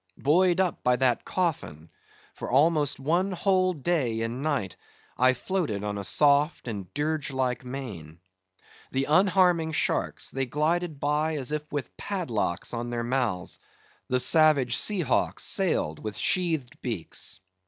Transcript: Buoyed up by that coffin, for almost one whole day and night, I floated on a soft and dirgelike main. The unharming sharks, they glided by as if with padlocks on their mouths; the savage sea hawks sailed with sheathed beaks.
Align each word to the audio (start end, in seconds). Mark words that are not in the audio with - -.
Buoyed 0.17 0.59
up 0.59 0.83
by 0.83 0.95
that 0.95 1.25
coffin, 1.25 1.91
for 2.33 2.49
almost 2.49 2.99
one 2.99 3.31
whole 3.33 3.71
day 3.71 4.21
and 4.21 4.41
night, 4.41 4.75
I 5.15 5.33
floated 5.33 5.83
on 5.83 5.99
a 5.99 6.03
soft 6.03 6.67
and 6.67 6.91
dirgelike 6.95 7.63
main. 7.63 8.17
The 8.89 9.05
unharming 9.07 9.73
sharks, 9.75 10.31
they 10.31 10.47
glided 10.47 10.99
by 10.99 11.35
as 11.35 11.51
if 11.51 11.71
with 11.71 11.95
padlocks 11.97 12.73
on 12.73 12.89
their 12.89 13.03
mouths; 13.03 13.59
the 14.07 14.19
savage 14.19 14.75
sea 14.75 15.01
hawks 15.01 15.43
sailed 15.43 16.03
with 16.03 16.17
sheathed 16.17 16.81
beaks. 16.81 17.39